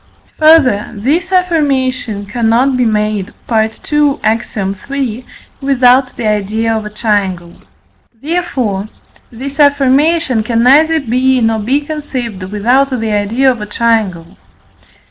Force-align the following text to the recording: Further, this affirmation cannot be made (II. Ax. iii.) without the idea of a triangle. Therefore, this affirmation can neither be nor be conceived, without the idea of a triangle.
Further, 0.39 0.89
this 0.95 1.31
affirmation 1.31 2.25
cannot 2.25 2.75
be 2.75 2.85
made 2.85 3.35
(II. 3.51 4.17
Ax. 4.23 4.57
iii.) 4.57 5.27
without 5.61 6.17
the 6.17 6.25
idea 6.27 6.75
of 6.75 6.87
a 6.87 6.89
triangle. 6.89 7.53
Therefore, 8.19 8.87
this 9.31 9.59
affirmation 9.59 10.41
can 10.41 10.63
neither 10.63 10.99
be 10.99 11.39
nor 11.39 11.59
be 11.59 11.81
conceived, 11.81 12.41
without 12.41 12.89
the 12.89 13.11
idea 13.11 13.51
of 13.51 13.61
a 13.61 13.67
triangle. 13.67 14.37